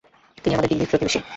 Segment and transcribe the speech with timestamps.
[0.37, 1.19] তিনি আমাদের দিল্লির প্রতিবেশী।